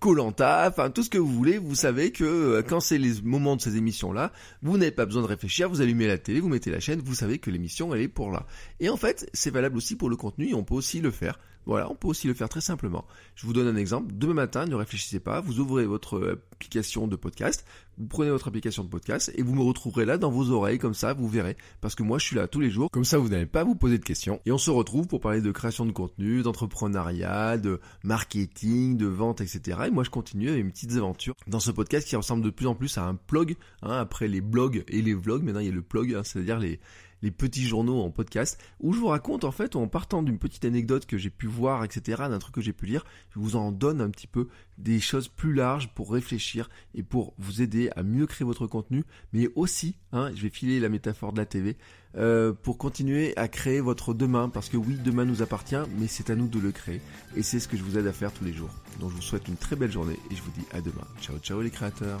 Colanta, 0.00 0.68
enfin 0.68 0.90
tout 0.90 1.02
ce 1.02 1.08
que 1.08 1.16
vous 1.16 1.32
voulez, 1.32 1.56
vous 1.56 1.74
savez 1.74 2.12
que 2.12 2.24
euh, 2.24 2.62
quand 2.62 2.80
c'est 2.80 2.98
les 2.98 3.22
moments 3.22 3.56
de 3.56 3.62
ces 3.62 3.76
émissions-là, 3.76 4.32
vous 4.62 4.76
n'avez 4.76 4.90
pas 4.90 5.06
besoin 5.06 5.22
de 5.22 5.28
réfléchir, 5.28 5.70
vous 5.70 5.80
allumez 5.80 6.06
la 6.06 6.18
télé, 6.18 6.40
vous 6.40 6.48
mettez 6.48 6.70
la 6.70 6.80
chaîne, 6.80 7.00
vous 7.00 7.14
savez 7.14 7.38
que 7.38 7.50
l'émission, 7.50 7.94
elle 7.94 8.02
est 8.02 8.08
pour 8.08 8.30
là. 8.30 8.46
Et 8.80 8.90
en 8.90 8.98
fait, 8.98 9.30
c'est 9.32 9.50
valable 9.50 9.78
aussi 9.78 9.96
pour 9.96 10.10
le 10.10 10.16
contenu, 10.16 10.50
et 10.50 10.54
on 10.54 10.64
peut 10.64 10.74
aussi 10.74 11.00
le 11.00 11.10
faire. 11.10 11.38
Voilà, 11.64 11.90
on 11.90 11.94
aussi 12.08 12.26
le 12.26 12.34
faire 12.34 12.48
très 12.48 12.60
simplement. 12.60 13.04
Je 13.34 13.46
vous 13.46 13.52
donne 13.52 13.68
un 13.68 13.76
exemple. 13.76 14.12
Demain 14.14 14.34
matin, 14.34 14.66
ne 14.66 14.74
réfléchissez 14.74 15.20
pas, 15.20 15.40
vous 15.40 15.60
ouvrez 15.60 15.86
votre 15.86 16.40
application 16.52 17.06
de 17.06 17.16
podcast, 17.16 17.64
vous 17.98 18.06
prenez 18.06 18.30
votre 18.30 18.48
application 18.48 18.84
de 18.84 18.88
podcast 18.88 19.30
et 19.34 19.42
vous 19.42 19.54
me 19.54 19.62
retrouverez 19.62 20.04
là 20.04 20.18
dans 20.18 20.30
vos 20.30 20.50
oreilles, 20.50 20.78
comme 20.78 20.94
ça, 20.94 21.12
vous 21.12 21.28
verrez. 21.28 21.56
Parce 21.80 21.94
que 21.94 22.02
moi, 22.02 22.18
je 22.18 22.26
suis 22.26 22.36
là 22.36 22.48
tous 22.48 22.60
les 22.60 22.70
jours, 22.70 22.90
comme 22.90 23.04
ça, 23.04 23.18
vous 23.18 23.28
n'allez 23.28 23.46
pas 23.46 23.64
vous 23.64 23.74
poser 23.74 23.98
de 23.98 24.04
questions. 24.04 24.40
Et 24.46 24.52
on 24.52 24.58
se 24.58 24.70
retrouve 24.70 25.06
pour 25.06 25.20
parler 25.20 25.40
de 25.40 25.50
création 25.50 25.84
de 25.84 25.92
contenu, 25.92 26.42
d'entrepreneuriat, 26.42 27.58
de 27.58 27.80
marketing, 28.02 28.96
de 28.96 29.06
vente, 29.06 29.40
etc. 29.40 29.78
Et 29.86 29.90
moi, 29.90 30.04
je 30.04 30.10
continue 30.10 30.50
avec 30.50 30.64
mes 30.64 30.70
petites 30.70 30.96
aventures 30.96 31.34
dans 31.46 31.60
ce 31.60 31.70
podcast 31.70 32.08
qui 32.08 32.16
ressemble 32.16 32.42
de 32.42 32.50
plus 32.50 32.66
en 32.66 32.74
plus 32.74 32.96
à 32.98 33.04
un 33.04 33.18
blog. 33.28 33.56
Hein, 33.82 33.98
après 33.98 34.28
les 34.28 34.40
blogs 34.40 34.84
et 34.88 35.02
les 35.02 35.14
vlogs, 35.14 35.42
maintenant 35.42 35.60
il 35.60 35.66
y 35.66 35.70
a 35.70 35.72
le 35.72 35.82
blog, 35.82 36.14
hein, 36.14 36.22
c'est-à-dire 36.24 36.58
les 36.58 36.80
les 37.22 37.30
petits 37.30 37.62
journaux 37.62 38.00
en 38.00 38.10
podcast, 38.10 38.60
où 38.80 38.92
je 38.92 38.98
vous 38.98 39.06
raconte 39.06 39.44
en 39.44 39.52
fait, 39.52 39.76
en 39.76 39.88
partant 39.88 40.22
d'une 40.22 40.38
petite 40.38 40.64
anecdote 40.64 41.06
que 41.06 41.16
j'ai 41.16 41.30
pu 41.30 41.46
voir, 41.46 41.84
etc., 41.84 42.24
d'un 42.28 42.38
truc 42.38 42.54
que 42.54 42.60
j'ai 42.60 42.72
pu 42.72 42.86
lire, 42.86 43.04
je 43.30 43.38
vous 43.38 43.56
en 43.56 43.72
donne 43.72 44.00
un 44.00 44.10
petit 44.10 44.26
peu 44.26 44.48
des 44.78 45.00
choses 45.00 45.28
plus 45.28 45.54
larges 45.54 45.88
pour 45.94 46.12
réfléchir 46.12 46.68
et 46.94 47.02
pour 47.02 47.34
vous 47.38 47.62
aider 47.62 47.90
à 47.96 48.02
mieux 48.02 48.26
créer 48.26 48.44
votre 48.44 48.66
contenu, 48.66 49.04
mais 49.32 49.48
aussi, 49.54 49.96
hein, 50.12 50.30
je 50.34 50.42
vais 50.42 50.50
filer 50.50 50.80
la 50.80 50.88
métaphore 50.88 51.32
de 51.32 51.38
la 51.38 51.46
TV, 51.46 51.76
euh, 52.16 52.52
pour 52.52 52.76
continuer 52.76 53.36
à 53.36 53.48
créer 53.48 53.80
votre 53.80 54.12
demain, 54.12 54.48
parce 54.48 54.68
que 54.68 54.76
oui, 54.76 54.98
demain 55.02 55.24
nous 55.24 55.42
appartient, 55.42 55.76
mais 55.98 56.08
c'est 56.08 56.30
à 56.30 56.34
nous 56.34 56.48
de 56.48 56.58
le 56.58 56.72
créer, 56.72 57.00
et 57.36 57.42
c'est 57.42 57.60
ce 57.60 57.68
que 57.68 57.76
je 57.76 57.82
vous 57.82 57.96
aide 57.96 58.06
à 58.06 58.12
faire 58.12 58.32
tous 58.32 58.44
les 58.44 58.52
jours. 58.52 58.70
Donc 59.00 59.10
je 59.10 59.16
vous 59.16 59.22
souhaite 59.22 59.48
une 59.48 59.56
très 59.56 59.76
belle 59.76 59.92
journée, 59.92 60.18
et 60.30 60.34
je 60.34 60.42
vous 60.42 60.50
dis 60.50 60.66
à 60.72 60.80
demain. 60.80 61.06
Ciao 61.20 61.38
ciao 61.38 61.60
les 61.62 61.70
créateurs 61.70 62.20